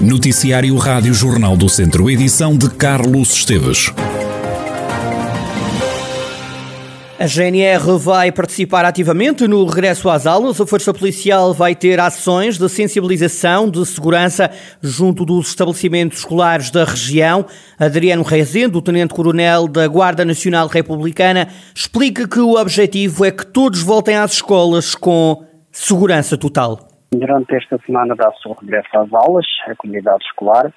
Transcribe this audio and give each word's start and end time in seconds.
Noticiário 0.00 0.74
Rádio 0.78 1.12
Jornal 1.12 1.58
do 1.58 1.68
Centro, 1.68 2.08
edição 2.08 2.56
de 2.56 2.70
Carlos 2.70 3.34
Esteves. 3.34 3.92
A 7.18 7.26
GNR 7.26 7.98
vai 7.98 8.32
participar 8.32 8.86
ativamente 8.86 9.46
no 9.46 9.66
regresso 9.66 10.08
às 10.08 10.26
aulas. 10.26 10.58
A 10.58 10.66
Força 10.66 10.94
Policial 10.94 11.52
vai 11.52 11.74
ter 11.74 12.00
ações 12.00 12.56
de 12.56 12.66
sensibilização 12.70 13.68
de 13.68 13.84
segurança 13.84 14.50
junto 14.80 15.26
dos 15.26 15.48
estabelecimentos 15.48 16.20
escolares 16.20 16.70
da 16.70 16.86
região. 16.86 17.44
Adriano 17.78 18.22
Rezende, 18.22 18.78
o 18.78 18.82
Tenente-Coronel 18.82 19.68
da 19.68 19.86
Guarda 19.86 20.24
Nacional 20.24 20.66
Republicana, 20.66 21.48
explica 21.74 22.26
que 22.26 22.40
o 22.40 22.58
objetivo 22.58 23.22
é 23.22 23.30
que 23.30 23.44
todos 23.44 23.82
voltem 23.82 24.16
às 24.16 24.32
escolas 24.32 24.94
com 24.94 25.44
segurança 25.70 26.38
total. 26.38 26.89
Durante 27.12 27.56
esta 27.56 27.76
semana 27.84 28.14
dá-se 28.14 28.46
o 28.46 28.52
regresso 28.52 28.88
às 28.96 29.12
aulas, 29.12 29.44
a 29.66 29.74
comunidade 29.74 30.24
escolar, 30.24 30.72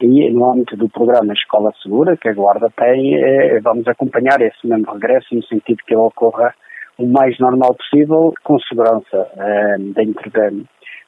e 0.00 0.28
no 0.30 0.50
âmbito 0.50 0.76
do 0.76 0.88
programa 0.88 1.32
Escola 1.32 1.72
Segura, 1.80 2.16
que 2.16 2.28
a 2.28 2.34
Guarda 2.34 2.68
tem, 2.76 3.14
eh, 3.14 3.60
vamos 3.60 3.86
acompanhar 3.86 4.40
esse 4.40 4.66
mesmo 4.66 4.92
regresso 4.92 5.32
no 5.32 5.44
sentido 5.44 5.78
que 5.86 5.94
ele 5.94 6.02
ocorra 6.02 6.52
o 6.98 7.06
mais 7.06 7.38
normal 7.38 7.74
possível, 7.74 8.34
com 8.42 8.58
segurança 8.58 9.28
eh, 9.36 9.76
dentro 9.94 10.28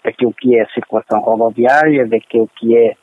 daquilo 0.04 0.32
que 0.32 0.56
é 0.56 0.62
a 0.62 0.68
circulação 0.68 1.20
rodoviária, 1.22 2.06
daquilo 2.06 2.48
que 2.56 2.76
é 2.76 2.94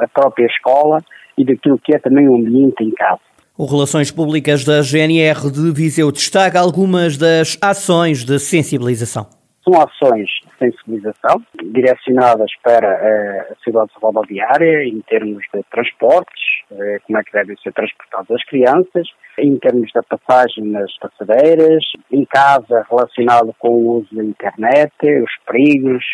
a 0.00 0.08
própria 0.08 0.46
escola 0.46 0.98
e 1.38 1.44
daquilo 1.44 1.78
que 1.78 1.94
é 1.94 1.98
também 2.00 2.28
o 2.28 2.34
ambiente 2.34 2.82
em 2.82 2.90
casa. 2.90 3.20
O 3.56 3.66
Relações 3.66 4.10
Públicas 4.10 4.64
da 4.64 4.82
GNR 4.82 5.48
de 5.52 5.72
Viseu 5.72 6.10
destaca 6.10 6.58
algumas 6.58 7.16
das 7.16 7.56
ações 7.62 8.24
de 8.24 8.38
sensibilização. 8.40 9.26
São 9.62 9.80
ações 9.80 10.28
sensibilização 10.60 11.42
direcionadas 11.72 12.50
para 12.62 12.86
eh, 12.86 13.48
a 13.50 13.64
segurança 13.64 13.92
rodoviária 14.00 14.84
em 14.84 15.00
termos 15.00 15.42
de 15.52 15.62
transportes, 15.70 16.42
eh, 16.70 16.98
como 17.06 17.18
é 17.18 17.24
que 17.24 17.32
devem 17.32 17.56
ser 17.62 17.72
transportadas 17.72 18.30
as 18.30 18.44
crianças, 18.44 19.08
em 19.38 19.58
termos 19.58 19.90
da 19.92 20.02
passagem 20.02 20.64
nas 20.64 20.92
passadeiras, 20.98 21.82
em 22.12 22.24
casa 22.26 22.86
relacionado 22.90 23.54
com 23.58 23.70
o 23.70 23.98
uso 23.98 24.14
da 24.14 24.22
internet, 24.22 24.92
os 25.02 25.32
perigos 25.46 26.04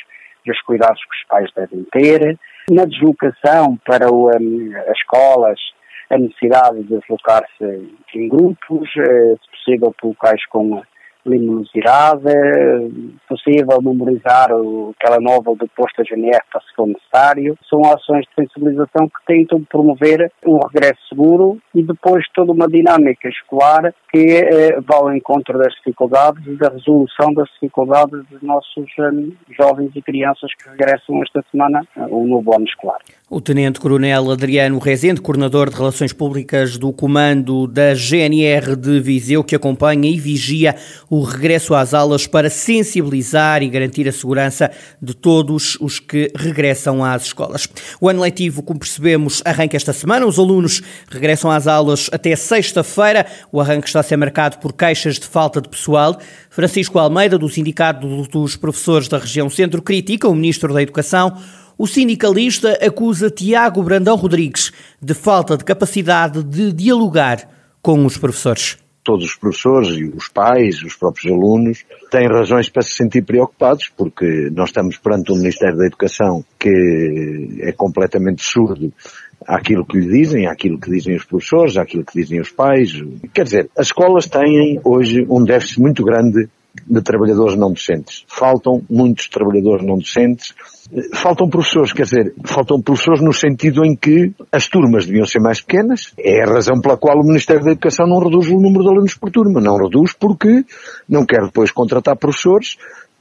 e 0.47 0.51
os 0.51 0.61
cuidados 0.63 1.01
que 1.01 1.17
os 1.17 1.25
pais 1.29 1.51
devem 1.57 1.85
ter, 1.91 2.39
na 2.71 2.85
deslocação 2.85 3.77
para 3.85 4.09
o, 4.13 4.29
as 4.29 4.97
escolas, 4.97 5.61
a 6.11 6.19
necessidade 6.19 6.83
de 6.85 6.99
deslocar-se 6.99 7.91
em 8.15 8.29
grupos, 8.29 8.89
eh, 8.97 9.35
se 9.43 9.51
possível 9.51 9.95
por 10.01 10.09
locais 10.09 10.45
com 10.47 10.83
luminosidade, 11.27 12.23
possível 13.29 13.81
memorizar 13.83 14.53
o 14.53 14.95
telemóvel 15.01 15.57
do 15.57 15.69
posto 15.69 16.03
GNR 16.05 16.41
para 16.51 16.61
se 16.61 16.75
for 16.75 16.87
necessário. 16.87 17.59
São 17.69 17.81
ações 17.83 18.25
de 18.27 18.43
sensibilização 18.43 19.09
que 19.09 19.27
tentam 19.27 19.63
promover 19.65 20.31
um 20.47 20.59
regresso 20.59 21.01
seguro 21.09 21.59
e 21.75 21.83
depois 21.83 22.25
toda 22.35 22.53
uma 22.53 22.69
dinâmica 22.69 23.29
escolar 23.29 23.93
que 24.13 24.19
eh, 24.19 24.81
vai 24.81 24.99
ao 24.99 25.15
encontro 25.15 25.59
das 25.59 25.75
dificuldades 25.75 26.47
e 26.47 26.57
da 26.57 26.69
resolução 26.69 27.33
das 27.35 27.49
dificuldades 27.51 28.25
dos 28.31 28.43
nossos 28.43 28.87
um, 28.99 29.33
jovens 29.57 29.91
e 29.95 30.03
crianças 30.03 30.51
que 30.55 30.69
regressam 30.71 31.23
esta 31.23 31.45
semana 31.51 31.87
ao 31.97 32.23
um 32.23 32.27
novo 32.27 32.55
ano 32.55 32.65
escolar. 32.65 32.99
O 33.29 33.41
Tenente-Coronel 33.41 34.31
Adriano 34.31 34.79
Rezende, 34.79 35.21
coordenador 35.21 35.69
de 35.69 35.77
Relações 35.77 36.13
Públicas 36.13 36.79
do 36.79 36.93
Comando 36.93 37.67
da 37.67 37.93
GNR 37.93 38.77
de 38.77 39.01
Viseu, 39.01 39.43
que 39.43 39.57
acompanha 39.57 40.09
e 40.09 40.19
vigia 40.19 40.77
o 41.11 41.16
regresso 41.23 41.75
às 41.75 41.95
aulas 41.95 42.27
para 42.27 42.51
sensibilizar 42.51 43.63
e 43.63 43.69
garantir 43.69 44.09
a 44.09 44.13
segurança 44.13 44.71
de 45.01 45.15
todos 45.15 45.77
os 45.81 45.99
que 45.99 46.33
regressam 46.35 47.05
às 47.05 47.25
escolas. 47.27 47.69
O 48.01 48.09
ano 48.09 48.23
letivo, 48.23 48.63
como 48.63 48.81
percebemos, 48.81 49.43
arranca 49.45 49.77
esta 49.77 49.93
semana. 49.93 50.27
Os 50.27 50.39
alunos 50.39 50.83
regressam 51.09 51.51
às 51.51 51.67
aulas 51.67 52.09
até 52.13 52.35
sexta-feira. 52.35 53.27
O 53.53 53.61
arranque 53.61 53.87
está 53.87 54.01
a 54.01 54.03
ser 54.03 54.17
marcado 54.17 54.59
por 54.59 54.73
queixas 54.73 55.17
de 55.17 55.27
falta 55.27 55.61
de 55.61 55.69
pessoal. 55.69 56.19
Francisco 56.51 56.99
Almeida, 56.99 57.39
do 57.39 57.49
Sindicato 57.49 58.07
dos 58.29 58.57
Professores 58.57 59.09
da 59.09 59.19
Região 59.19 59.51
Centro, 59.51 59.83
critica 59.83 60.29
o 60.29 60.35
Ministro 60.35 60.73
da 60.73 60.83
Educação 60.83 61.37
o 61.79 61.87
sindicalista 61.87 62.73
acusa 62.83 63.29
Tiago 63.29 63.83
Brandão 63.83 64.17
Rodrigues 64.17 64.73
de 65.01 65.13
falta 65.13 65.59
de 65.59 65.65
capacidade 65.65 66.43
de 66.43 66.73
dialogar 66.73 67.47
com 67.83 68.07
os 68.07 68.17
professores 68.17 68.79
todos 69.07 69.25
os 69.25 69.37
professores 69.37 69.97
e 69.97 70.05
os 70.05 70.27
pais, 70.29 70.83
os 70.83 70.97
próprios 70.97 71.33
alunos, 71.33 71.85
têm 72.11 72.27
razões 72.27 72.69
para 72.69 72.83
se 72.83 72.95
sentir 72.95 73.23
preocupados, 73.23 73.89
porque 73.97 74.51
nós 74.53 74.71
estamos 74.71 74.99
perante 74.99 75.33
um 75.33 75.37
Ministério 75.37 75.77
da 75.77 75.87
Educação 75.87 76.45
que 76.59 77.61
é 77.61 77.71
completamente 77.71 78.43
surdo 78.43 78.93
àquilo 79.47 79.87
que 79.87 79.99
lhe 79.99 80.09
dizem, 80.09 80.49
àquilo 80.49 80.81
que 80.81 80.91
dizem 80.91 81.15
os 81.15 81.25
professores, 81.25 81.77
àquilo 81.77 82.05
que 82.05 82.21
dizem 82.21 82.41
os 82.41 82.51
pais. 82.51 83.01
Quer 83.33 83.45
dizer, 83.45 83.71
as 83.79 83.87
escolas 83.87 84.27
têm 84.27 84.81
hoje 84.83 85.25
um 85.31 85.45
déficit 85.45 85.81
muito 85.81 86.05
grande 86.05 86.49
de 86.87 87.01
trabalhadores 87.03 87.57
não 87.57 87.73
docentes. 87.73 88.25
Faltam 88.29 88.83
muitos 88.89 89.29
trabalhadores 89.29 89.85
não 89.87 89.99
docentes. 89.99 90.55
Faltam 91.15 91.49
professores, 91.49 91.93
quer 91.93 92.05
dizer, 92.05 92.35
faltam 92.45 92.81
professores 92.81 93.21
no 93.21 93.33
sentido 93.33 93.85
em 93.85 93.97
que 93.97 94.33
as 94.53 94.69
turmas 94.69 95.07
deviam 95.07 95.27
ser 95.27 95.41
mais 95.41 95.61
pequenas. 95.61 96.13
É 96.19 96.43
a 96.43 96.47
razão 96.47 96.81
pela 96.81 96.97
qual 96.97 97.19
o 97.19 97.27
Ministério 97.27 97.65
da 97.65 97.73
Educação 97.73 98.07
não 98.07 98.21
reduz 98.21 98.49
o 98.49 98.61
número 98.61 98.85
de 98.85 98.91
alunos 98.91 99.15
por 99.15 99.31
turma. 99.31 99.61
Não 99.61 99.77
reduz 99.77 100.13
porque 100.13 100.65
não 101.09 101.25
quer 101.25 101.43
depois 101.45 101.71
contratar 101.71 102.17
professores 102.17 102.77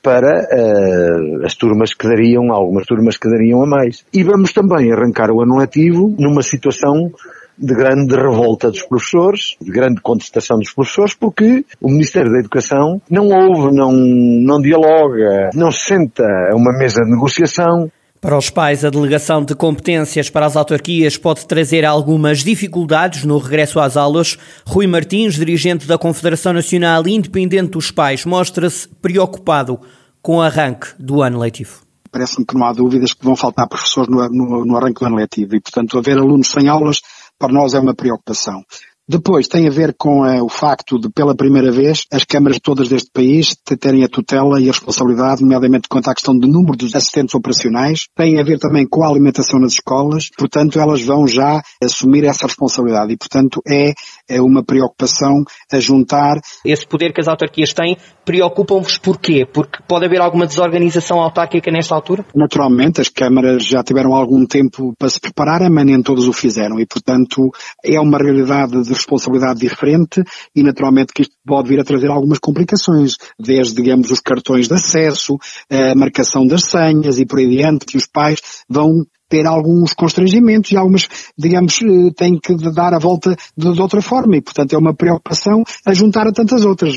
para 0.05 0.29
uh, 0.29 1.45
as 1.45 1.55
turmas 1.55 1.95
que 1.95 2.07
dariam, 2.07 2.51
algumas 2.51 2.85
turmas 2.85 3.17
que 3.17 3.27
dariam 3.27 3.63
a 3.63 3.65
mais. 3.65 4.05
E 4.13 4.21
vamos 4.23 4.53
também 4.53 4.91
arrancar 4.91 5.31
o 5.31 5.41
ano 5.41 5.57
letivo 5.57 6.15
numa 6.19 6.43
situação 6.43 7.11
de 7.57 7.73
grande 7.73 8.15
revolta 8.15 8.69
dos 8.69 8.83
professores, 8.83 9.55
de 9.61 9.71
grande 9.71 10.01
contestação 10.01 10.57
dos 10.57 10.71
professores, 10.73 11.13
porque 11.13 11.65
o 11.81 11.89
Ministério 11.89 12.31
da 12.31 12.39
Educação 12.39 13.01
não 13.09 13.29
ouve, 13.29 13.75
não, 13.75 13.91
não 13.91 14.61
dialoga, 14.61 15.49
não 15.53 15.71
se 15.71 15.87
senta 15.87 16.23
a 16.51 16.55
uma 16.55 16.77
mesa 16.77 17.03
de 17.03 17.11
negociação. 17.11 17.89
Para 18.19 18.37
os 18.37 18.49
pais, 18.49 18.83
a 18.83 18.89
delegação 18.89 19.43
de 19.43 19.53
competências 19.53 20.31
para 20.31 20.47
as 20.47 20.55
autarquias 20.55 21.15
pode 21.15 21.45
trazer 21.45 21.85
algumas 21.85 22.39
dificuldades 22.39 23.23
no 23.23 23.37
regresso 23.37 23.79
às 23.79 23.95
aulas. 23.95 24.37
Rui 24.65 24.87
Martins, 24.87 25.35
dirigente 25.35 25.85
da 25.85 25.97
Confederação 25.97 26.51
Nacional 26.51 27.07
Independente 27.07 27.71
dos 27.71 27.91
Pais, 27.91 28.25
mostra-se 28.25 28.87
preocupado 29.01 29.79
com 30.23 30.37
o 30.37 30.41
arranque 30.41 30.87
do 30.97 31.21
ano 31.21 31.39
letivo 31.39 31.85
parece-me 32.15 32.45
que 32.45 32.55
não 32.55 32.65
há 32.65 32.71
dúvidas 32.71 33.11
que 33.11 33.25
vão 33.25 33.35
faltar 33.35 33.67
professores 33.67 34.09
no, 34.09 34.25
no, 34.29 34.63
no, 34.63 34.77
arranque 34.77 35.01
do 35.01 35.05
ano 35.05 35.17
letivo 35.17 35.53
e, 35.53 35.59
portanto, 35.59 35.97
haver 35.97 36.17
alunos 36.17 36.47
sem 36.47 36.69
aulas 36.69 37.01
para 37.37 37.53
nós 37.53 37.73
é 37.73 37.79
uma 37.79 37.95
preocupação. 37.95 38.63
Depois 39.07 39.47
tem 39.47 39.67
a 39.67 39.71
ver 39.71 39.93
com 39.95 40.21
uh, 40.21 40.43
o 40.43 40.49
facto 40.49 40.99
de, 40.99 41.09
pela 41.11 41.35
primeira 41.35 41.71
vez, 41.71 42.05
as 42.11 42.23
câmaras 42.23 42.57
todas 42.59 42.89
deste 42.89 43.11
país 43.11 43.55
terem 43.79 44.03
a 44.03 44.09
tutela 44.09 44.59
e 44.59 44.63
a 44.63 44.71
responsabilidade, 44.71 45.43
nomeadamente 45.43 45.87
quanto 45.87 46.09
à 46.09 46.13
questão 46.15 46.35
do 46.35 46.47
número 46.47 46.75
dos 46.75 46.95
assistentes 46.95 47.35
operacionais. 47.35 48.07
Tem 48.15 48.39
a 48.39 48.43
ver 48.43 48.57
também 48.57 48.87
com 48.87 49.03
a 49.03 49.07
alimentação 49.07 49.59
nas 49.59 49.73
escolas. 49.73 50.31
Portanto, 50.35 50.79
elas 50.79 51.03
vão 51.03 51.27
já 51.27 51.61
assumir 51.83 52.23
essa 52.23 52.47
responsabilidade 52.47 53.13
e, 53.13 53.17
portanto, 53.17 53.61
é, 53.67 53.93
é 54.27 54.41
uma 54.41 54.63
preocupação 54.63 55.43
a 55.71 55.79
juntar. 55.79 56.39
Esse 56.65 56.87
poder 56.87 57.13
que 57.13 57.21
as 57.21 57.27
autarquias 57.27 57.73
têm 57.73 57.97
preocupam-vos 58.25 58.97
porquê? 58.97 59.45
Porque 59.45 59.83
pode 59.87 60.05
haver 60.05 60.19
alguma 60.19 60.47
desorganização 60.47 61.21
autárquica 61.21 61.69
nesta 61.69 61.93
altura? 61.93 62.25
Naturalmente, 62.33 63.01
as 63.01 63.09
câmaras 63.09 63.63
já 63.63 63.83
tiveram 63.83 64.15
algum 64.15 64.47
tempo 64.47 64.95
para 64.97 65.09
se 65.09 65.19
prepararem, 65.19 65.69
mas 65.69 65.85
nem 65.85 66.01
todas 66.01 66.25
o 66.25 66.33
fizeram 66.33 66.79
e, 66.79 66.87
portanto, 66.87 67.51
é 67.85 67.99
uma 67.99 68.17
realidade 68.17 68.81
de 68.81 68.94
responsabilidade 68.95 69.59
diferente 69.59 70.23
e 70.55 70.63
naturalmente 70.63 71.13
que 71.13 71.21
isto 71.21 71.35
pode 71.45 71.69
vir 71.69 71.79
a 71.79 71.83
trazer 71.83 72.09
algumas 72.09 72.39
complicações, 72.39 73.15
desde, 73.39 73.75
digamos, 73.75 74.09
os 74.11 74.19
cartões 74.19 74.67
de 74.67 74.73
acesso, 74.73 75.37
a 75.69 75.95
marcação 75.95 76.45
das 76.45 76.63
senhas 76.63 77.19
e 77.19 77.25
por 77.25 77.39
aí 77.39 77.45
adiante, 77.45 77.85
que 77.85 77.97
os 77.97 78.07
pais 78.07 78.39
vão 78.69 79.05
ter 79.29 79.45
alguns 79.45 79.93
constrangimentos 79.93 80.71
e 80.71 80.77
algumas, 80.77 81.07
digamos, 81.37 81.79
eh, 81.81 82.11
têm 82.15 82.39
que 82.39 82.55
dar 82.71 82.93
a 82.93 82.99
volta 82.99 83.35
de, 83.57 83.73
de 83.73 83.81
outra 83.81 84.01
forma 84.01 84.37
e, 84.37 84.41
portanto, 84.41 84.73
é 84.73 84.77
uma 84.77 84.93
preocupação 84.93 85.63
a 85.85 85.93
juntar 85.93 86.27
a 86.27 86.31
tantas 86.31 86.63
outras. 86.63 86.95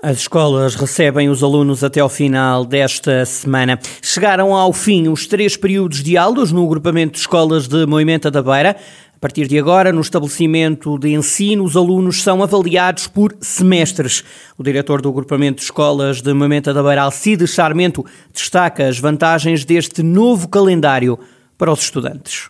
As 0.00 0.18
escolas 0.18 0.76
recebem 0.76 1.28
os 1.28 1.42
alunos 1.42 1.82
até 1.82 1.98
ao 1.98 2.08
final 2.08 2.64
desta 2.64 3.26
semana. 3.26 3.80
Chegaram 4.00 4.54
ao 4.54 4.72
fim 4.72 5.08
os 5.08 5.26
três 5.26 5.56
períodos 5.56 6.04
de 6.04 6.16
aulas 6.16 6.52
no 6.52 6.64
agrupamento 6.64 7.14
de 7.14 7.18
escolas 7.18 7.66
de 7.66 7.84
Moimenta 7.84 8.30
da 8.30 8.40
Beira. 8.40 8.76
A 9.12 9.18
partir 9.18 9.48
de 9.48 9.58
agora, 9.58 9.92
no 9.92 10.00
estabelecimento 10.00 10.96
de 11.00 11.08
ensino, 11.08 11.64
os 11.64 11.76
alunos 11.76 12.22
são 12.22 12.44
avaliados 12.44 13.08
por 13.08 13.36
semestres. 13.40 14.22
O 14.56 14.62
diretor 14.62 15.02
do 15.02 15.08
agrupamento 15.08 15.56
de 15.56 15.64
escolas 15.64 16.22
de 16.22 16.32
Moimenta 16.32 16.72
da 16.72 16.80
Beira, 16.80 17.02
Alcide 17.02 17.48
Charmento, 17.48 18.06
destaca 18.32 18.86
as 18.86 19.00
vantagens 19.00 19.64
deste 19.64 20.00
novo 20.00 20.46
calendário 20.46 21.18
para 21.58 21.72
os 21.72 21.80
estudantes 21.80 22.48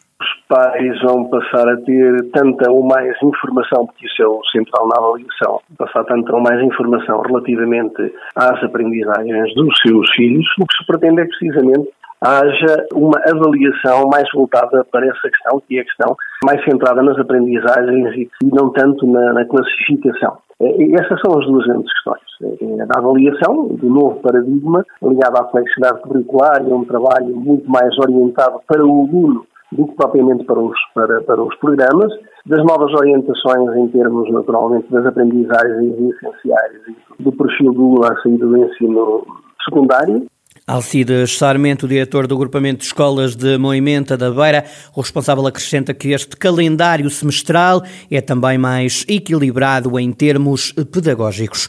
pais 0.48 1.00
vão 1.02 1.28
passar 1.28 1.68
a 1.68 1.76
ter 1.76 2.30
tanta 2.32 2.70
ou 2.70 2.82
mais 2.82 3.14
informação, 3.22 3.86
porque 3.86 4.06
isso 4.06 4.22
é 4.22 4.26
o 4.26 4.40
central 4.50 4.88
na 4.88 4.96
avaliação, 4.96 5.60
passar 5.76 6.04
tanta 6.04 6.34
ou 6.34 6.40
mais 6.40 6.60
informação 6.62 7.20
relativamente 7.20 8.12
às 8.34 8.62
aprendizagens 8.64 9.54
dos 9.54 9.78
seus 9.80 10.10
filhos, 10.12 10.46
o 10.58 10.66
que 10.66 10.76
se 10.76 10.86
pretende 10.86 11.20
é 11.20 11.26
precisamente 11.26 11.88
haja 12.20 12.86
uma 12.94 13.18
avaliação 13.26 14.08
mais 14.10 14.28
voltada 14.34 14.84
para 14.90 15.06
essa 15.06 15.28
questão, 15.28 15.62
que 15.66 15.78
é 15.78 15.82
a 15.82 15.84
questão 15.84 16.16
mais 16.44 16.62
centrada 16.64 17.02
nas 17.02 17.18
aprendizagens 17.18 18.16
e 18.16 18.30
não 18.42 18.70
tanto 18.70 19.06
na, 19.06 19.32
na 19.32 19.44
classificação. 19.44 20.38
E 20.60 20.92
essas 20.98 21.20
são 21.20 21.38
as 21.38 21.46
duas 21.46 21.64
grandes 21.66 21.92
questões. 21.92 22.20
É 22.60 22.82
a 22.82 22.98
avaliação 22.98 23.68
do 23.68 23.88
novo 23.88 24.20
paradigma, 24.20 24.84
ligado 25.00 25.36
à 25.36 25.44
flexibilidade 25.50 26.02
curricular 26.02 26.66
e 26.66 26.72
a 26.72 26.74
um 26.74 26.84
trabalho 26.84 27.36
muito 27.36 27.70
mais 27.70 27.96
orientado 27.98 28.60
para 28.66 28.84
o 28.84 29.06
aluno 29.06 29.46
do 29.72 29.86
que 29.86 29.94
propriamente 29.94 30.44
para 30.44 30.60
os, 30.60 30.76
para, 30.94 31.20
para 31.22 31.42
os 31.42 31.54
programas, 31.56 32.12
das 32.46 32.64
novas 32.64 32.92
orientações 32.94 33.76
em 33.76 33.88
termos, 33.88 34.30
naturalmente, 34.32 34.90
das 34.90 35.04
aprendizagens 35.06 35.94
essenciais 35.94 36.80
e 37.18 37.22
do 37.22 37.32
perfil 37.32 37.72
do 37.72 38.02
saída 38.22 38.46
do 38.46 38.56
ensino 38.56 39.26
secundário. 39.64 40.26
Alcides 40.66 41.38
Sarmento, 41.38 41.88
diretor 41.88 42.26
do 42.26 42.34
agrupamento 42.34 42.80
de 42.80 42.84
escolas 42.84 43.34
de 43.34 43.56
Moimenta 43.56 44.18
da 44.18 44.30
Beira, 44.30 44.64
o 44.94 45.00
responsável 45.00 45.46
acrescenta 45.46 45.94
que 45.94 46.12
este 46.12 46.36
calendário 46.36 47.08
semestral 47.08 47.82
é 48.10 48.20
também 48.20 48.58
mais 48.58 49.04
equilibrado 49.08 49.98
em 49.98 50.12
termos 50.12 50.72
pedagógicos. 50.92 51.68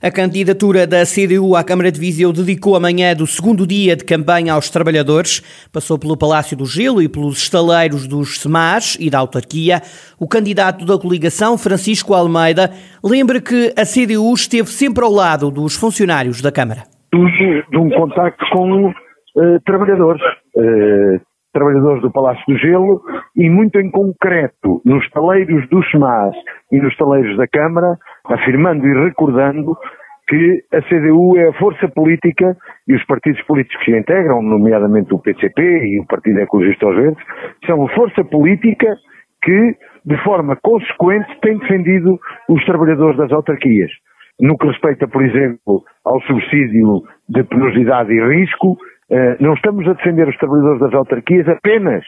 A 0.00 0.12
candidatura 0.12 0.86
da 0.86 1.02
CDU 1.04 1.56
à 1.56 1.64
Câmara 1.64 1.90
de 1.90 1.98
Viseu 1.98 2.32
dedicou 2.32 2.76
amanhã 2.76 3.16
do 3.16 3.26
segundo 3.26 3.66
dia 3.66 3.96
de 3.96 4.04
campanha 4.04 4.52
aos 4.52 4.70
trabalhadores. 4.70 5.42
Passou 5.72 5.98
pelo 5.98 6.16
Palácio 6.16 6.56
do 6.56 6.64
Gelo 6.64 7.02
e 7.02 7.08
pelos 7.08 7.38
estaleiros 7.38 8.06
dos 8.06 8.38
SEMAS 8.38 8.96
e 9.00 9.10
da 9.10 9.18
autarquia. 9.18 9.82
O 10.16 10.28
candidato 10.28 10.86
da 10.86 10.96
coligação, 10.96 11.58
Francisco 11.58 12.14
Almeida, 12.14 12.70
lembra 13.02 13.40
que 13.40 13.74
a 13.76 13.82
CDU 13.82 14.32
esteve 14.34 14.68
sempre 14.68 15.04
ao 15.04 15.10
lado 15.10 15.50
dos 15.50 15.74
funcionários 15.74 16.40
da 16.40 16.52
Câmara. 16.52 16.82
De 17.12 17.76
um 17.76 17.90
contacto 17.90 18.44
com 18.52 18.90
uh, 18.90 18.94
trabalhadores. 19.66 20.22
Uh, 20.54 21.20
trabalhadores 21.52 22.02
do 22.02 22.10
Palácio 22.12 22.44
do 22.46 22.56
Gelo 22.56 23.02
e 23.38 23.48
muito 23.48 23.78
em 23.78 23.88
concreto 23.88 24.82
nos 24.84 25.08
taleiros 25.10 25.66
dos 25.68 25.88
SEMAS 25.92 26.34
e 26.72 26.78
nos 26.78 26.94
taleiros 26.96 27.36
da 27.36 27.46
Câmara, 27.46 27.96
afirmando 28.26 28.84
e 28.84 29.04
recordando 29.04 29.76
que 30.28 30.64
a 30.74 30.82
CDU 30.82 31.38
é 31.38 31.48
a 31.48 31.52
força 31.54 31.88
política 31.88 32.56
e 32.86 32.94
os 32.94 33.04
partidos 33.06 33.40
políticos 33.42 33.82
que 33.84 33.94
a 33.94 33.98
integram, 33.98 34.42
nomeadamente 34.42 35.14
o 35.14 35.20
PCP 35.20 35.62
e 35.62 36.00
o 36.00 36.06
Partido 36.06 36.40
Ecologista 36.40 36.84
aos 36.84 36.96
Verdes, 36.96 37.24
são 37.64 37.86
a 37.86 37.88
força 37.94 38.24
política 38.24 38.96
que, 39.42 39.76
de 40.04 40.16
forma 40.24 40.56
consequente, 40.56 41.40
tem 41.40 41.56
defendido 41.58 42.18
os 42.48 42.62
trabalhadores 42.66 43.16
das 43.16 43.32
autarquias. 43.32 43.90
No 44.40 44.58
que 44.58 44.66
respeita, 44.66 45.06
por 45.06 45.24
exemplo, 45.24 45.82
ao 46.04 46.20
subsídio 46.22 47.02
de 47.28 47.42
penosidade 47.44 48.12
e 48.12 48.20
risco, 48.20 48.76
eh, 49.10 49.36
não 49.40 49.54
estamos 49.54 49.86
a 49.88 49.94
defender 49.94 50.28
os 50.28 50.36
trabalhadores 50.36 50.80
das 50.80 50.94
autarquias 50.94 51.48
apenas 51.48 52.04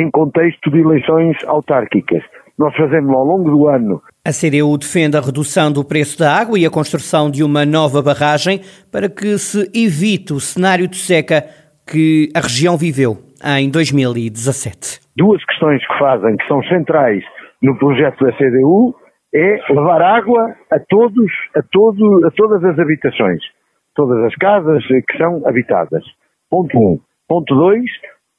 em 0.00 0.10
contexto 0.10 0.70
de 0.70 0.80
eleições 0.80 1.36
autárquicas. 1.46 2.22
Nós 2.58 2.74
fazemos 2.76 3.12
ao 3.14 3.24
longo 3.24 3.50
do 3.50 3.68
ano. 3.68 4.00
A 4.24 4.30
CDU 4.30 4.78
defende 4.78 5.16
a 5.16 5.20
redução 5.20 5.72
do 5.72 5.84
preço 5.84 6.18
da 6.18 6.32
água 6.32 6.58
e 6.58 6.64
a 6.64 6.70
construção 6.70 7.30
de 7.30 7.42
uma 7.42 7.66
nova 7.66 8.00
barragem 8.00 8.60
para 8.92 9.08
que 9.08 9.36
se 9.38 9.70
evite 9.74 10.32
o 10.32 10.40
cenário 10.40 10.86
de 10.86 10.96
seca 10.96 11.44
que 11.86 12.30
a 12.34 12.40
região 12.40 12.76
viveu 12.76 13.18
em 13.58 13.70
2017. 13.70 15.00
Duas 15.16 15.44
questões 15.44 15.86
que 15.86 15.98
fazem, 15.98 16.36
que 16.36 16.46
são 16.46 16.62
centrais 16.64 17.22
no 17.62 17.76
projeto 17.76 18.24
da 18.24 18.32
CDU, 18.32 18.94
é 19.34 19.58
levar 19.68 20.00
água 20.00 20.54
a 20.70 20.78
todos, 20.78 21.30
a 21.56 21.62
todo, 21.62 22.24
a 22.24 22.30
todas 22.30 22.64
as 22.64 22.78
habitações, 22.78 23.42
todas 23.94 24.24
as 24.24 24.34
casas 24.36 24.84
que 24.86 25.18
são 25.18 25.42
habitadas. 25.44 26.04
Ponto 26.48 26.78
1. 26.78 26.80
Um. 26.80 27.00
Ponto 27.26 27.54
2, 27.54 27.82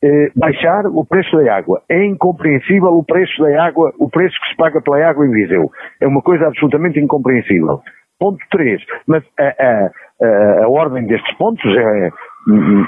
eh, 0.06 0.30
baixar 0.36 0.86
o 0.86 1.04
preço 1.04 1.36
da 1.36 1.56
água. 1.56 1.82
É 1.90 2.06
incompreensível 2.06 2.94
o 2.94 3.04
preço 3.04 3.42
da 3.42 3.66
água, 3.66 3.92
o 3.98 4.08
preço 4.08 4.40
que 4.40 4.50
se 4.50 4.56
paga 4.56 4.80
pela 4.80 5.04
água 5.04 5.26
em 5.26 5.32
Viseu. 5.32 5.72
É 6.00 6.08
uma 6.08 6.22
coisa 6.22 6.46
absolutamente 6.46 7.00
incompreensível. 7.00 7.82
Ponto 8.20 8.38
3, 8.52 8.82
mas 9.08 9.24
a, 9.40 9.44
a, 9.44 9.90
a, 10.22 10.64
a, 10.64 10.70
ordem 10.70 11.08
destes 11.08 11.36
pontos 11.38 11.66
é, 11.76 12.10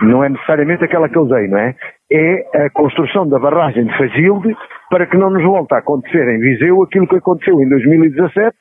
não 0.03 0.23
é 0.23 0.29
necessariamente 0.29 0.83
aquela 0.83 1.09
que 1.09 1.17
eu 1.17 1.25
dei, 1.25 1.47
não 1.47 1.57
é? 1.57 1.75
É 2.11 2.65
a 2.65 2.69
construção 2.69 3.27
da 3.27 3.39
barragem 3.39 3.85
de 3.85 3.97
Fagilde 3.97 4.55
para 4.89 5.07
que 5.07 5.17
não 5.17 5.31
nos 5.31 5.43
volte 5.43 5.73
a 5.73 5.79
acontecer 5.79 6.25
em 6.29 6.39
Viseu 6.39 6.83
aquilo 6.83 7.07
que 7.07 7.15
aconteceu 7.15 7.59
em 7.59 7.67
2017, 7.67 8.55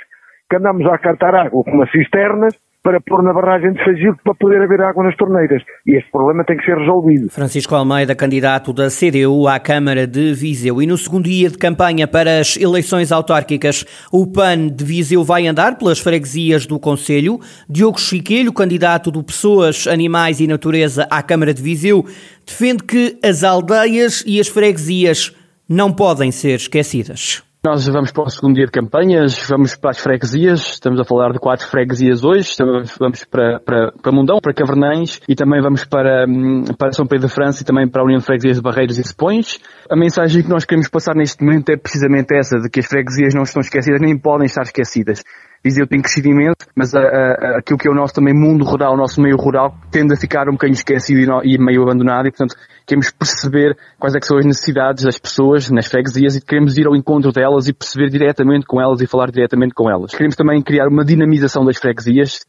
que 0.48 0.56
andamos 0.56 0.86
a 0.86 0.96
cartar 0.96 1.34
água 1.34 1.62
com 1.62 1.72
uma 1.72 1.86
cisternas 1.88 2.56
para 2.86 3.00
pôr 3.00 3.20
na 3.20 3.32
barragem 3.32 3.72
de 3.72 3.84
Fagilde 3.84 4.16
para 4.22 4.32
poder 4.36 4.62
haver 4.62 4.80
água 4.80 5.02
nas 5.02 5.16
torneiras. 5.16 5.60
E 5.84 5.96
este 5.96 6.08
problema 6.08 6.44
tem 6.44 6.56
que 6.56 6.64
ser 6.64 6.78
resolvido. 6.78 7.28
Francisco 7.30 7.74
Almeida, 7.74 8.14
candidato 8.14 8.72
da 8.72 8.86
CDU 8.86 9.48
à 9.48 9.58
Câmara 9.58 10.06
de 10.06 10.32
Viseu. 10.32 10.80
E 10.80 10.86
no 10.86 10.96
segundo 10.96 11.24
dia 11.24 11.50
de 11.50 11.58
campanha 11.58 12.06
para 12.06 12.38
as 12.38 12.56
eleições 12.56 13.10
autárquicas, 13.10 13.84
o 14.12 14.24
PAN 14.24 14.68
de 14.68 14.84
Viseu 14.84 15.24
vai 15.24 15.48
andar 15.48 15.76
pelas 15.76 15.98
freguesias 15.98 16.64
do 16.64 16.78
Conselho. 16.78 17.40
Diogo 17.68 17.98
Chiquelho, 17.98 18.52
candidato 18.52 19.10
do 19.10 19.24
Pessoas, 19.24 19.88
Animais 19.88 20.38
e 20.38 20.46
Natureza 20.46 21.08
à 21.10 21.24
Câmara 21.24 21.52
de 21.52 21.60
Viseu, 21.60 22.04
defende 22.46 22.84
que 22.84 23.18
as 23.20 23.42
aldeias 23.42 24.22
e 24.24 24.38
as 24.38 24.46
freguesias 24.46 25.34
não 25.68 25.92
podem 25.92 26.30
ser 26.30 26.54
esquecidas. 26.54 27.45
Nós 27.66 27.84
vamos 27.88 28.12
para 28.12 28.22
o 28.22 28.30
segundo 28.30 28.54
dia 28.54 28.66
de 28.66 28.70
campanhas, 28.70 29.44
vamos 29.48 29.74
para 29.74 29.90
as 29.90 29.98
freguesias, 29.98 30.74
estamos 30.74 31.00
a 31.00 31.04
falar 31.04 31.32
de 31.32 31.40
quatro 31.40 31.66
freguesias 31.66 32.22
hoje, 32.22 32.54
vamos 32.96 33.24
para, 33.24 33.58
para, 33.58 33.90
para 33.90 34.12
Mundão, 34.12 34.38
para 34.40 34.54
Cavernães 34.54 35.20
e 35.28 35.34
também 35.34 35.60
vamos 35.60 35.84
para, 35.84 36.26
hum, 36.28 36.62
para 36.78 36.92
São 36.92 37.04
Pedro 37.08 37.26
de 37.26 37.34
França 37.34 37.64
e 37.64 37.66
também 37.66 37.88
para 37.88 38.02
a 38.02 38.04
União 38.04 38.20
de 38.20 38.24
Freguesias 38.24 38.58
de 38.58 38.62
Barreiros 38.62 39.00
e 39.00 39.02
Sepões. 39.02 39.58
A 39.90 39.96
mensagem 39.96 40.44
que 40.44 40.48
nós 40.48 40.64
queremos 40.64 40.88
passar 40.88 41.16
neste 41.16 41.44
momento 41.44 41.70
é 41.70 41.76
precisamente 41.76 42.36
essa, 42.38 42.56
de 42.56 42.70
que 42.70 42.78
as 42.78 42.86
freguesias 42.86 43.34
não 43.34 43.42
estão 43.42 43.60
esquecidas 43.60 44.00
nem 44.00 44.16
podem 44.16 44.46
estar 44.46 44.62
esquecidas. 44.62 45.24
Viseu 45.66 45.84
tem 45.84 46.00
crescido 46.00 46.28
imenso, 46.28 46.54
mas 46.76 46.94
a, 46.94 47.00
a, 47.00 47.58
aquilo 47.58 47.76
que 47.76 47.88
é 47.88 47.90
o 47.90 47.94
nosso 47.94 48.14
também 48.14 48.32
mundo 48.32 48.64
rural, 48.64 48.94
o 48.94 48.96
nosso 48.96 49.20
meio 49.20 49.36
rural, 49.36 49.74
tende 49.90 50.14
a 50.14 50.16
ficar 50.16 50.48
um 50.48 50.52
bocadinho 50.52 50.76
esquecido 50.76 51.18
e, 51.42 51.54
e 51.54 51.58
meio 51.58 51.82
abandonado 51.82 52.28
e, 52.28 52.30
portanto, 52.30 52.54
queremos 52.86 53.10
perceber 53.10 53.76
quais 53.98 54.14
é 54.14 54.20
são 54.20 54.38
as 54.38 54.46
necessidades 54.46 55.02
das 55.02 55.18
pessoas 55.18 55.68
nas 55.68 55.86
freguesias 55.86 56.36
e 56.36 56.40
queremos 56.40 56.78
ir 56.78 56.86
ao 56.86 56.94
encontro 56.94 57.32
delas 57.32 57.66
e 57.66 57.72
perceber 57.72 58.10
diretamente 58.10 58.64
com 58.64 58.80
elas 58.80 59.00
e 59.00 59.08
falar 59.08 59.32
diretamente 59.32 59.74
com 59.74 59.90
elas. 59.90 60.12
Queremos 60.12 60.36
também 60.36 60.62
criar 60.62 60.86
uma 60.86 61.04
dinamização 61.04 61.64
das 61.64 61.78
freguesias, 61.78 62.46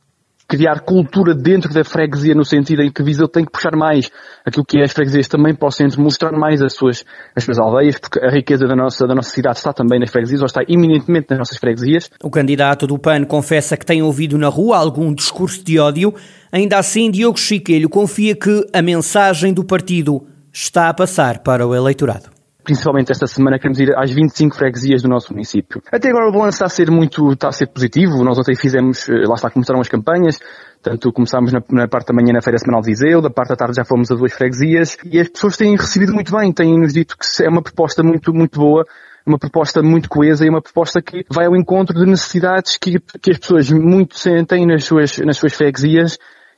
criar 0.48 0.80
cultura 0.80 1.36
dentro 1.36 1.74
da 1.74 1.84
freguesia 1.84 2.34
no 2.34 2.46
sentido 2.46 2.82
em 2.82 2.90
que 2.90 3.04
Viseu 3.04 3.28
tem 3.28 3.44
que 3.44 3.52
puxar 3.52 3.76
mais 3.76 4.10
aquilo 4.46 4.66
que 4.66 4.80
é 4.80 4.84
as 4.84 4.94
freguesias 4.94 5.28
também 5.28 5.54
para 5.54 5.68
o 5.68 5.72
centro, 5.72 6.02
mostrar 6.02 6.32
mais 6.32 6.62
as 6.62 6.74
suas, 6.74 7.04
as 7.36 7.44
suas 7.44 7.60
aldeias, 7.60 7.98
porque 8.00 8.20
a 8.24 8.30
riqueza 8.30 8.66
da 8.66 8.76
nossa, 8.76 9.06
da 9.06 9.14
nossa 9.14 9.30
cidade 9.30 9.58
está 9.58 9.74
também 9.74 10.00
nas 10.00 10.10
freguesias, 10.10 10.42
ou 10.42 10.46
está 10.46 10.62
eminentemente 10.68 11.28
nas 11.30 11.40
nossas 11.40 11.58
freguesias. 11.58 12.10
O 12.24 12.30
candidato 12.30 12.88
do 12.88 12.98
PAN 12.98 13.26
confessa 13.26 13.76
que 13.76 13.86
tem 13.86 14.02
ouvido 14.02 14.38
na 14.38 14.48
rua 14.48 14.78
algum 14.78 15.14
discurso 15.14 15.64
de 15.64 15.78
ódio. 15.80 16.14
Ainda 16.52 16.78
assim, 16.78 17.12
Diogo 17.12 17.38
Chiquelho 17.38 17.90
confia 17.90 18.36
que 18.36 18.66
a 18.72 18.82
mensagem 18.82 19.54
do 19.54 19.66
partido 19.66 20.26
está 20.54 20.88
a 20.88 20.94
passar 20.94 21.40
para 21.40 21.68
o 21.68 21.76
eleitorado 21.76 22.37
principalmente 22.68 23.14
esta 23.14 23.26
semana, 23.28 23.58
queremos 23.58 23.80
ir 23.80 23.98
às 23.98 24.12
25 24.12 24.58
freguesias 24.58 25.02
do 25.02 25.08
nosso 25.08 25.32
município. 25.32 25.82
Até 25.90 26.10
agora 26.10 26.28
o 26.28 26.34
balanço 26.34 26.56
está 26.56 26.66
a 26.66 26.70
ser 26.70 26.92
muito, 26.92 27.32
está 27.32 27.48
a 27.48 27.52
ser 27.54 27.68
positivo. 27.68 28.26
Nós 28.26 28.38
ontem 28.38 28.58
fizemos, 28.58 29.08
eh, 29.08 29.24
lá 29.26 29.36
está, 29.36 29.50
começaram 29.50 29.80
as 29.80 29.88
campanhas. 29.88 30.38
Tanto 30.84 31.14
começámos 31.14 31.54
na, 31.54 31.62
na, 31.72 31.88
parte 31.88 32.08
da 32.08 32.14
manhã 32.14 32.34
na 32.34 32.42
Feira 32.42 32.58
Semanal 32.58 32.82
de 32.82 32.88
Viseu, 32.88 33.22
da 33.22 33.30
parte 33.30 33.50
da 33.52 33.56
tarde 33.56 33.78
já 33.78 33.86
fomos 33.86 34.12
a 34.12 34.16
duas 34.16 34.34
freguesias 34.34 34.98
e 35.06 35.18
as 35.18 35.30
pessoas 35.30 35.56
têm 35.56 35.78
recebido 35.78 36.14
muito 36.14 36.36
bem, 36.36 36.52
têm-nos 36.52 36.92
dito 36.92 37.16
que 37.18 37.26
é 37.42 37.48
uma 37.50 37.62
proposta 37.62 38.04
muito, 38.04 38.34
muito 38.34 38.60
boa 38.60 38.86
uma 39.26 39.38
proposta 39.38 39.84
muito 39.84 40.08
coesa 40.08 40.46
e 40.46 40.50
uma 40.50 40.62
proposta 40.62 41.02
que 41.02 41.26
vai 41.30 41.48
ao 41.48 41.56
encontro 41.56 42.00
de 42.00 42.06
necessidades 42.06 42.78
que, 42.78 42.98
que 43.22 43.32
as 43.32 43.38
pessoas 43.38 43.70
muito 43.70 44.18
sentem 44.18 44.66
nas 44.66 44.86
suas, 44.86 45.18
nas 45.18 45.36
suas 45.36 45.54
freguesias 45.54 46.18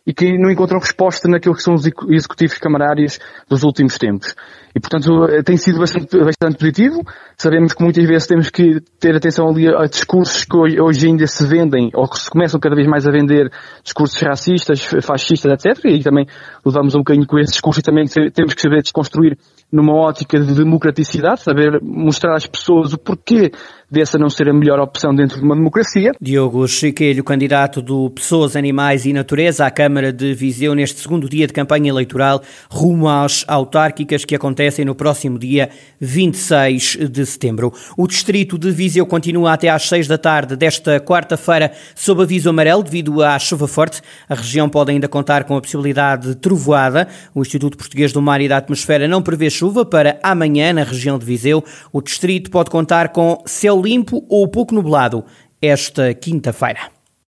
e 0.09 0.13
que 0.13 0.39
não 0.39 0.49
encontram 0.49 0.79
resposta 0.79 1.29
naquilo 1.29 1.53
que 1.53 1.61
são 1.61 1.75
os 1.75 1.85
executivos 1.85 2.57
camarários 2.57 3.19
dos 3.47 3.61
últimos 3.61 3.95
tempos. 3.95 4.33
E, 4.73 4.79
portanto, 4.79 5.25
eh, 5.25 5.43
tem 5.43 5.55
sido 5.55 5.77
bastante, 5.77 6.17
bastante 6.17 6.57
positivo. 6.57 7.03
Sabemos 7.37 7.73
que 7.73 7.83
muitas 7.83 8.03
vezes 8.07 8.25
temos 8.25 8.49
que 8.49 8.81
ter 8.99 9.15
atenção 9.15 9.47
ali 9.47 9.67
a 9.67 9.85
discursos 9.85 10.45
que 10.45 10.81
hoje 10.81 11.05
ainda 11.05 11.27
se 11.27 11.45
vendem, 11.45 11.91
ou 11.93 12.09
que 12.09 12.17
se 12.17 12.27
começam 12.27 12.59
cada 12.59 12.75
vez 12.75 12.87
mais 12.87 13.07
a 13.07 13.11
vender 13.11 13.51
discursos 13.83 14.19
racistas, 14.19 14.83
fascistas, 15.03 15.51
etc. 15.51 15.85
E 15.85 16.01
também 16.01 16.25
levamos 16.65 16.95
um 16.95 16.99
bocadinho 16.99 17.27
com 17.27 17.37
esse 17.37 17.51
discurso 17.51 17.79
e 17.79 17.83
também 17.83 18.05
temos 18.33 18.55
que 18.55 18.61
saber 18.63 18.81
desconstruir 18.81 19.37
numa 19.71 19.93
ótica 19.93 20.39
de 20.39 20.53
democraticidade, 20.53 21.43
saber 21.43 21.79
mostrar 21.81 22.35
às 22.35 22.47
pessoas 22.47 22.93
o 22.93 22.97
porquê 22.97 23.51
dessa 23.89 24.19
não 24.19 24.29
ser 24.29 24.47
a 24.47 24.53
melhor 24.53 24.79
opção 24.79 25.13
dentro 25.15 25.39
de 25.39 25.43
uma 25.43 25.55
democracia. 25.55 26.11
Diogo 26.21 26.67
Chiquelho, 26.67 27.23
candidato 27.23 27.81
do 27.81 28.09
Pessoas, 28.11 28.55
Animais 28.55 29.05
e 29.05 29.13
Natureza 29.13 29.65
à 29.65 29.71
Câmara 29.71 30.13
de 30.13 30.33
Viseu 30.33 30.75
neste 30.75 31.01
segundo 31.01 31.27
dia 31.27 31.47
de 31.47 31.53
campanha 31.53 31.89
eleitoral 31.89 32.41
rumo 32.69 33.09
às 33.09 33.43
autárquicas 33.47 34.23
que 34.25 34.35
acontecem 34.35 34.85
no 34.85 34.93
próximo 34.93 35.39
dia 35.39 35.69
26 35.99 36.97
de 37.09 37.25
setembro. 37.25 37.73
O 37.97 38.07
distrito 38.07 38.57
de 38.57 38.69
Viseu 38.71 39.05
continua 39.05 39.53
até 39.53 39.69
às 39.69 39.87
6 39.89 40.07
da 40.07 40.17
tarde 40.17 40.55
desta 40.55 40.99
quarta-feira 40.99 41.71
sob 41.95 42.21
aviso 42.21 42.49
amarelo 42.49 42.83
devido 42.83 43.23
à 43.23 43.37
chuva 43.39 43.67
forte. 43.67 44.01
A 44.27 44.35
região 44.35 44.69
pode 44.69 44.91
ainda 44.91 45.07
contar 45.07 45.45
com 45.45 45.55
a 45.55 45.61
possibilidade 45.61 46.29
de 46.29 46.35
trovoada. 46.35 47.07
O 47.33 47.41
Instituto 47.41 47.77
Português 47.77 48.11
do 48.11 48.21
Mar 48.21 48.39
e 48.39 48.47
da 48.47 48.57
Atmosfera 48.57 49.07
não 49.07 49.21
prevê 49.21 49.49
chuva 49.59 49.83
para 49.83 50.17
amanhã 50.23 50.71
na 50.71 50.83
região 50.83 51.19
de 51.19 51.25
Viseu. 51.25 51.61
O 51.91 52.01
distrito 52.01 52.49
pode 52.49 52.69
contar 52.69 53.09
com 53.09 53.43
céu 53.45 53.81
limpo 53.81 54.25
ou 54.29 54.47
pouco 54.47 54.73
nublado 54.73 55.25
esta 55.61 56.13
quinta-feira. 56.13 56.98